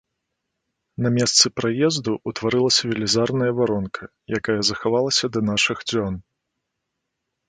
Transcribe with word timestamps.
На 1.05 1.09
месцы 1.17 1.45
праезду 1.59 2.11
ўтварылася 2.31 2.81
велізарная 2.91 3.49
варонка, 3.59 4.03
якая 4.39 4.55
захавалася 4.71 5.25
да 5.37 5.45
нашых 5.51 5.77
дзён. 5.93 6.13